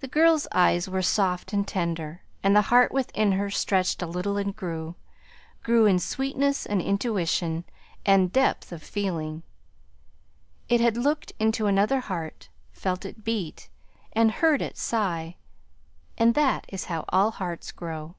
The 0.00 0.08
girl's 0.08 0.48
eyes 0.50 0.88
were 0.88 1.00
soft 1.00 1.52
and 1.52 1.68
tender 1.68 2.22
and 2.42 2.56
the 2.56 2.62
heart 2.62 2.90
within 2.90 3.30
her 3.30 3.48
stretched 3.48 4.02
a 4.02 4.08
little 4.08 4.36
and 4.36 4.56
grew; 4.56 4.96
grew 5.62 5.86
in 5.86 6.00
sweetness 6.00 6.66
and 6.66 6.82
intuition 6.82 7.62
and 8.04 8.32
depth 8.32 8.72
of 8.72 8.82
feeling. 8.82 9.44
It 10.68 10.80
had 10.80 10.96
looked 10.96 11.30
into 11.38 11.66
another 11.68 12.00
heart, 12.00 12.48
felt 12.72 13.04
it 13.04 13.22
beat, 13.22 13.68
and 14.14 14.32
heard 14.32 14.60
it 14.60 14.76
sigh; 14.76 15.36
and 16.18 16.34
that 16.34 16.64
is 16.66 16.86
how 16.86 17.04
all 17.10 17.30
hearts 17.30 17.70
grow. 17.70 18.16